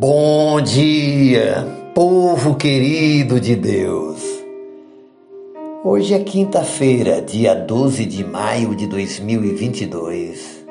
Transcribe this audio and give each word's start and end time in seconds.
Bom 0.00 0.60
dia, 0.60 1.66
povo 1.92 2.54
querido 2.54 3.40
de 3.40 3.56
Deus. 3.56 4.22
Hoje 5.82 6.14
é 6.14 6.20
quinta-feira, 6.20 7.20
dia 7.20 7.52
12 7.52 8.04
de 8.04 8.22
maio 8.22 8.76
de 8.76 8.86
2022, 8.86 10.64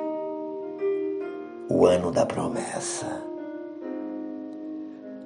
o 1.70 1.86
ano 1.86 2.10
da 2.10 2.26
promessa. 2.26 3.22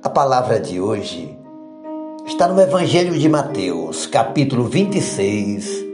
A 0.02 0.10
palavra 0.10 0.60
de 0.60 0.82
hoje 0.82 1.38
está 2.26 2.48
no 2.48 2.60
Evangelho 2.60 3.14
de 3.14 3.30
Mateus, 3.30 4.08
capítulo 4.08 4.64
26, 4.64 5.86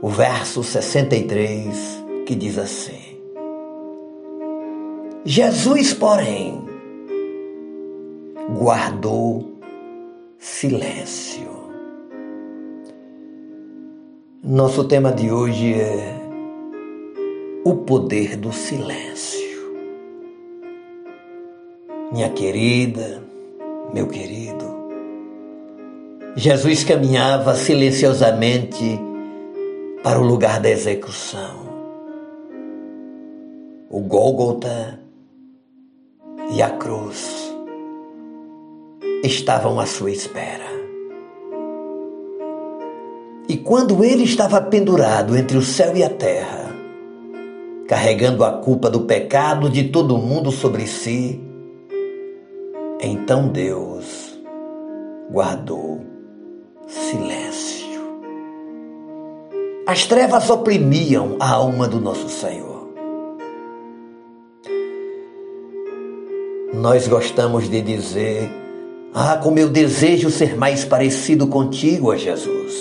o 0.00 0.08
verso 0.08 0.64
63, 0.64 2.02
que 2.24 2.34
diz 2.34 2.56
assim: 2.56 3.18
Jesus, 5.26 5.92
porém, 5.92 6.71
guardou 8.52 9.58
silêncio. 10.38 11.50
Nosso 14.44 14.84
tema 14.84 15.10
de 15.12 15.30
hoje 15.30 15.74
é 15.74 16.20
o 17.64 17.76
poder 17.76 18.36
do 18.36 18.52
silêncio. 18.52 19.40
Minha 22.12 22.28
querida, 22.30 23.22
meu 23.94 24.06
querido, 24.06 24.70
Jesus 26.36 26.84
caminhava 26.84 27.54
silenciosamente 27.54 28.98
para 30.02 30.20
o 30.20 30.24
lugar 30.24 30.60
da 30.60 30.68
execução. 30.68 31.62
O 33.88 34.00
Gólgota 34.00 34.98
e 36.50 36.60
a 36.60 36.70
cruz 36.70 37.51
estavam 39.22 39.78
à 39.78 39.86
sua 39.86 40.10
espera. 40.10 40.72
E 43.48 43.56
quando 43.56 44.02
ele 44.02 44.24
estava 44.24 44.60
pendurado 44.60 45.36
entre 45.36 45.56
o 45.56 45.62
céu 45.62 45.96
e 45.96 46.02
a 46.02 46.10
terra, 46.10 46.74
carregando 47.86 48.44
a 48.44 48.52
culpa 48.52 48.88
do 48.88 49.02
pecado 49.02 49.68
de 49.68 49.84
todo 49.84 50.18
mundo 50.18 50.50
sobre 50.50 50.86
si, 50.86 51.40
então 53.00 53.48
Deus 53.48 54.40
guardou 55.30 56.00
silêncio. 56.86 58.02
As 59.86 60.04
trevas 60.06 60.48
oprimiam 60.48 61.36
a 61.40 61.50
alma 61.50 61.88
do 61.88 62.00
nosso 62.00 62.28
Senhor. 62.28 62.88
Nós 66.72 67.06
gostamos 67.06 67.68
de 67.68 67.82
dizer 67.82 68.61
ah, 69.14 69.36
como 69.36 69.58
eu 69.58 69.68
desejo 69.68 70.30
ser 70.30 70.56
mais 70.56 70.84
parecido 70.84 71.46
contigo, 71.46 72.10
a 72.10 72.16
Jesus. 72.16 72.74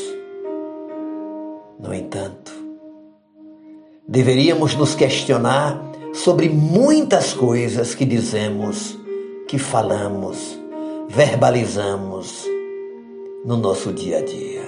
No 1.80 1.94
entanto, 1.94 2.52
deveríamos 4.08 4.76
nos 4.76 4.96
questionar 4.96 5.82
sobre 6.14 6.50
muitas 6.50 7.34
coisas 7.34 7.96
que 7.96 8.06
dizemos, 8.06 8.98
que 9.48 9.58
falamos, 9.58 10.60
verbalizamos 11.10 12.46
no 13.46 13.58
nosso 13.58 13.92
dia 13.92 14.20
a 14.20 14.22
dia. 14.22 14.62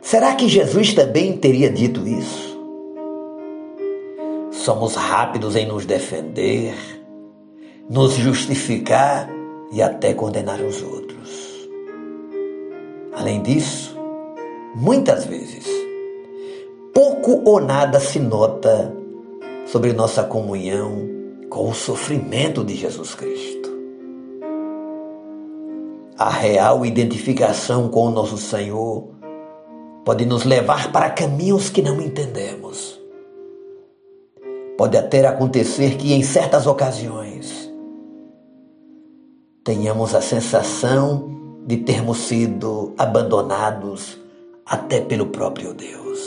Será 0.00 0.34
que 0.34 0.48
Jesus 0.48 0.94
também 0.94 1.36
teria 1.36 1.70
dito 1.70 2.06
isso? 2.06 2.58
Somos 4.50 4.94
rápidos 4.94 5.56
em 5.56 5.66
nos 5.66 5.84
defender, 5.84 6.97
nos 7.88 8.12
justificar 8.14 9.30
e 9.72 9.80
até 9.80 10.12
condenar 10.12 10.60
os 10.60 10.82
outros. 10.82 11.68
Além 13.14 13.42
disso, 13.42 13.96
muitas 14.74 15.24
vezes, 15.24 15.66
pouco 16.92 17.42
ou 17.44 17.60
nada 17.60 17.98
se 17.98 18.18
nota 18.20 18.94
sobre 19.66 19.92
nossa 19.92 20.22
comunhão 20.22 21.08
com 21.48 21.70
o 21.70 21.74
sofrimento 21.74 22.62
de 22.62 22.76
Jesus 22.76 23.14
Cristo. 23.14 23.68
A 26.18 26.28
real 26.28 26.84
identificação 26.84 27.88
com 27.88 28.06
o 28.06 28.10
nosso 28.10 28.36
Senhor 28.36 29.08
pode 30.04 30.26
nos 30.26 30.44
levar 30.44 30.92
para 30.92 31.10
caminhos 31.10 31.70
que 31.70 31.80
não 31.80 32.00
entendemos. 32.00 33.00
Pode 34.76 34.96
até 34.96 35.26
acontecer 35.26 35.96
que, 35.96 36.12
em 36.12 36.22
certas 36.22 36.66
ocasiões, 36.66 37.67
tenhamos 39.68 40.14
a 40.14 40.22
sensação 40.22 41.28
de 41.66 41.76
termos 41.76 42.20
sido 42.20 42.94
abandonados 42.96 44.16
até 44.64 44.98
pelo 44.98 45.26
próprio 45.26 45.74
Deus. 45.74 46.18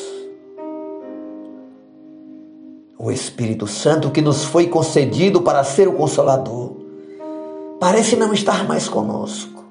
O 3.00 3.09
Espírito 3.09 3.66
Santo 3.66 4.12
que 4.12 4.22
nos 4.22 4.44
foi 4.44 4.68
concedido 4.68 5.41
para 5.41 5.63
ser 5.63 5.88
o 5.88 5.94
Consolador 5.94 6.74
parece 7.80 8.16
não 8.16 8.31
estar 8.31 8.68
mais 8.68 8.88
conosco. 8.88 9.66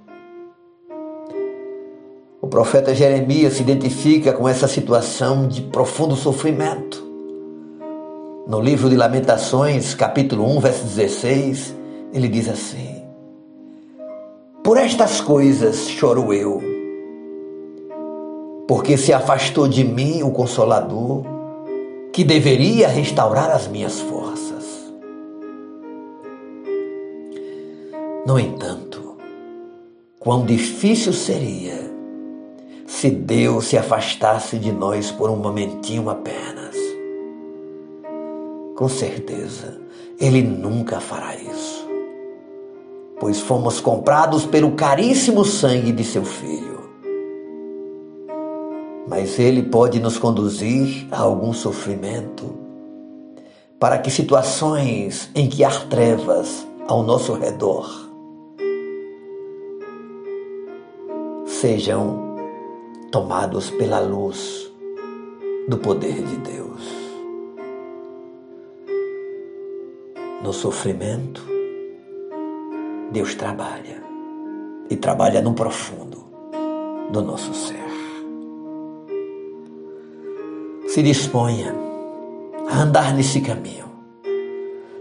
O 2.42 2.48
profeta 2.48 2.92
Jeremias 2.92 3.52
se 3.52 3.62
identifica 3.62 4.32
com 4.32 4.48
essa 4.48 4.66
situação 4.66 5.46
de 5.46 5.62
profundo 5.62 6.16
sofrimento. 6.16 7.08
No 8.48 8.60
livro 8.60 8.90
de 8.90 8.96
Lamentações, 8.96 9.94
capítulo 9.94 10.44
1, 10.56 10.58
verso 10.58 10.82
16, 10.82 11.76
ele 12.12 12.26
diz 12.26 12.48
assim: 12.48 12.99
por 14.70 14.78
estas 14.78 15.20
coisas 15.20 15.88
choro 15.88 16.32
eu, 16.32 16.62
porque 18.68 18.96
se 18.96 19.12
afastou 19.12 19.66
de 19.66 19.82
mim 19.82 20.22
o 20.22 20.30
Consolador, 20.30 21.24
que 22.12 22.22
deveria 22.22 22.86
restaurar 22.86 23.50
as 23.50 23.66
minhas 23.66 23.98
forças. 23.98 24.94
No 28.24 28.38
entanto, 28.38 29.16
quão 30.20 30.46
difícil 30.46 31.12
seria 31.12 31.90
se 32.86 33.10
Deus 33.10 33.66
se 33.66 33.76
afastasse 33.76 34.56
de 34.56 34.70
nós 34.70 35.10
por 35.10 35.30
um 35.30 35.36
momentinho 35.36 36.08
apenas. 36.08 36.76
Com 38.76 38.88
certeza, 38.88 39.80
Ele 40.20 40.40
nunca 40.42 41.00
fará 41.00 41.34
isso 41.34 41.69
pois 43.20 43.38
fomos 43.38 43.80
comprados 43.80 44.46
pelo 44.46 44.72
caríssimo 44.72 45.44
sangue 45.44 45.92
de 45.92 46.02
seu 46.02 46.24
Filho. 46.24 46.80
Mas 49.06 49.38
ele 49.38 49.62
pode 49.62 50.00
nos 50.00 50.18
conduzir 50.18 51.06
a 51.10 51.20
algum 51.20 51.52
sofrimento, 51.52 52.58
para 53.78 53.98
que 53.98 54.10
situações 54.10 55.30
em 55.34 55.48
que 55.48 55.62
há 55.62 55.70
trevas 55.70 56.66
ao 56.88 57.02
nosso 57.02 57.34
redor 57.34 58.08
sejam 61.44 62.36
tomados 63.12 63.68
pela 63.70 64.00
luz 64.00 64.72
do 65.68 65.76
poder 65.76 66.22
de 66.22 66.36
Deus. 66.36 66.80
No 70.42 70.54
sofrimento, 70.54 71.49
Deus 73.10 73.34
trabalha 73.34 74.02
e 74.88 74.96
trabalha 74.96 75.40
no 75.40 75.52
profundo 75.52 76.24
do 77.10 77.20
nosso 77.22 77.52
ser. 77.52 77.90
Se 80.88 81.02
disponha 81.02 81.74
a 82.68 82.82
andar 82.82 83.12
nesse 83.14 83.40
caminho. 83.40 83.90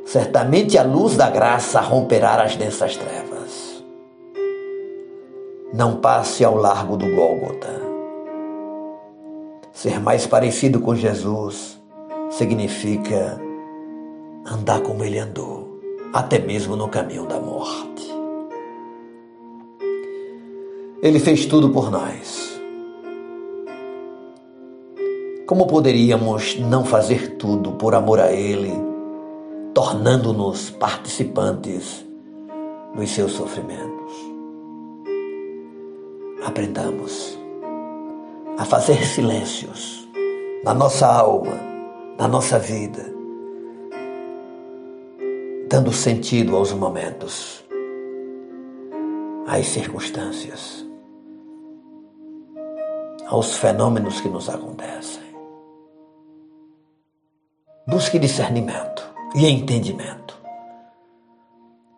Certamente 0.06 0.78
a 0.78 0.84
luz 0.84 1.16
da 1.16 1.30
graça 1.30 1.80
romperá 1.80 2.42
as 2.42 2.56
densas 2.56 2.98
trevas. 2.98 3.84
Não 5.72 5.98
passe 5.98 6.44
ao 6.44 6.56
largo 6.56 6.98
do 6.98 7.06
Gólgota. 7.16 7.80
Ser 9.72 10.00
mais 10.00 10.26
parecido 10.26 10.82
com 10.82 10.96
Jesus 10.96 11.80
significa 12.32 13.40
andar 14.46 14.82
como 14.82 15.04
ele 15.04 15.20
andou 15.20 15.80
até 16.14 16.40
mesmo 16.40 16.76
no 16.76 16.88
caminho 16.88 17.26
da 17.26 17.40
morte. 17.40 17.89
Ele 21.01 21.19
fez 21.19 21.46
tudo 21.46 21.69
por 21.69 21.90
nós. 21.90 22.60
Como 25.46 25.66
poderíamos 25.68 26.60
não 26.60 26.84
fazer 26.86 27.38
tudo 27.38 27.72
por 27.74 27.96
amor 27.96 28.19
a 28.19 28.31
Ele, 28.31 28.74
tornando-nos 29.74 30.69
participantes 30.69 32.06
dos 32.96 33.10
seus 33.10 33.31
sofrimentos? 33.31 34.13
Aprendamos 36.46 37.38
a 38.57 38.66
fazer 38.66 39.06
silêncios 39.06 40.07
na 40.63 40.74
nossa 40.74 41.07
alma, 41.07 41.57
na 42.18 42.28
nossa 42.28 42.60
vida 42.60 43.19
dando 45.69 45.94
sentido 45.94 46.56
aos 46.56 46.74
momentos, 46.74 47.63
às 49.45 49.68
circunstâncias, 49.68 50.84
aos 53.30 53.56
fenômenos 53.56 54.20
que 54.22 54.28
nos 54.28 54.50
acontecem. 54.50 55.22
Busque 57.88 58.18
discernimento 58.18 59.08
e 59.36 59.48
entendimento, 59.48 60.36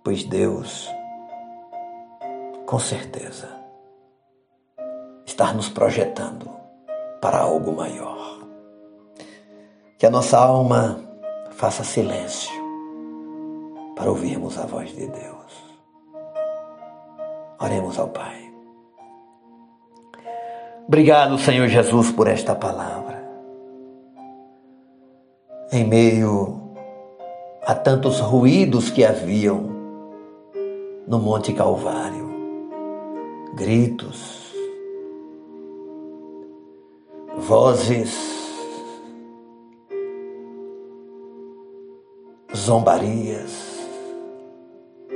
pois 0.04 0.26
Deus, 0.26 0.90
com 2.66 2.78
certeza, 2.78 3.50
está 5.26 5.54
nos 5.54 5.70
projetando 5.70 6.50
para 7.22 7.40
algo 7.40 7.72
maior. 7.72 8.42
Que 9.98 10.06
a 10.06 10.10
nossa 10.10 10.38
alma 10.38 11.00
faça 11.52 11.84
silêncio 11.84 12.52
para 13.96 14.10
ouvirmos 14.10 14.58
a 14.58 14.66
voz 14.66 14.94
de 14.94 15.08
Deus. 15.08 15.80
Oremos 17.60 17.98
ao 18.00 18.10
Pai. 18.10 18.51
Obrigado, 20.88 21.38
Senhor 21.38 21.68
Jesus, 21.68 22.12
por 22.12 22.28
esta 22.28 22.56
palavra. 22.56 23.22
Em 25.72 25.86
meio 25.86 26.62
a 27.66 27.74
tantos 27.76 28.20
ruídos 28.20 28.90
que 28.90 29.06
haviam 29.06 29.70
no 31.08 31.20
Monte 31.20 31.54
Calvário, 31.54 32.30
gritos, 33.54 34.54
vozes, 37.38 38.16
zombarias, 42.56 43.52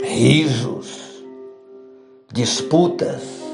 risos, 0.01 1.23
disputas. 2.31 3.44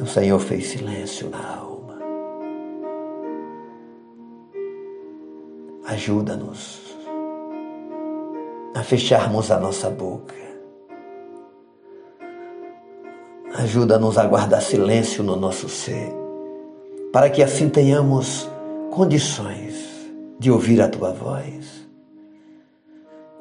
O 0.00 0.06
Senhor 0.06 0.38
fez 0.38 0.68
silêncio 0.68 1.28
na 1.28 1.56
alma. 1.56 1.98
Ajuda-nos 5.86 6.96
a 8.76 8.82
fecharmos 8.84 9.50
a 9.50 9.58
nossa 9.58 9.90
boca. 9.90 10.36
Ajuda-nos 13.56 14.16
a 14.18 14.26
guardar 14.26 14.62
silêncio 14.62 15.24
no 15.24 15.34
nosso 15.34 15.68
ser, 15.68 16.14
para 17.12 17.28
que 17.28 17.42
assim 17.42 17.68
tenhamos 17.68 18.48
condições 18.92 19.74
de 20.38 20.48
ouvir 20.48 20.80
a 20.80 20.88
tua 20.88 21.12
voz, 21.12 21.88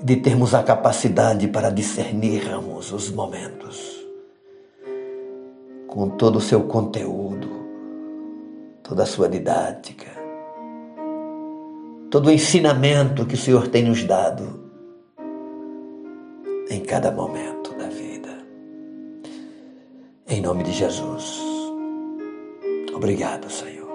de 0.02 0.16
termos 0.16 0.56
a 0.56 0.64
capacidade 0.64 1.48
para 1.50 1.70
discernirmos 1.70 2.92
os 2.92 3.12
momentos 3.12 3.97
com 5.98 6.10
todo 6.10 6.36
o 6.36 6.42
seu 6.42 6.62
conteúdo, 6.62 7.48
toda 8.84 9.02
a 9.02 9.06
sua 9.08 9.28
didática, 9.28 10.12
todo 12.12 12.28
o 12.28 12.32
ensinamento 12.32 13.26
que 13.26 13.34
o 13.34 13.38
Senhor 13.38 13.68
tem 13.68 13.84
nos 13.84 14.04
dado 14.04 14.60
em 16.70 16.82
cada 16.82 17.10
momento 17.10 17.74
da 17.74 17.88
vida. 17.88 18.30
Em 20.28 20.40
nome 20.40 20.64
de 20.64 20.72
Jesus. 20.72 21.42
Obrigado, 22.94 23.50
Senhor. 23.50 23.90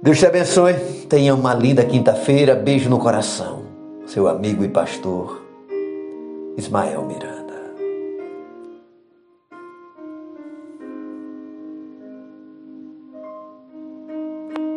Deus 0.00 0.18
te 0.18 0.24
abençoe. 0.24 0.72
Tenha 1.10 1.34
uma 1.34 1.52
linda 1.52 1.84
quinta-feira. 1.84 2.54
Beijo 2.54 2.88
no 2.88 2.98
coração. 2.98 3.64
Seu 4.06 4.26
amigo 4.26 4.64
e 4.64 4.68
pastor 4.68 5.42
Ismael 6.56 7.04
Miranda. 7.04 7.41